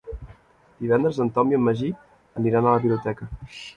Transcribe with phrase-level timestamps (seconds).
[0.85, 1.91] Divendres en Tom i en Magí
[2.43, 3.29] aniran a la biblioteca.